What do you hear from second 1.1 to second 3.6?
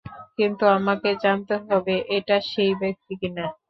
জানতে হবে এটা সেই ব্যাক্তি কিনা।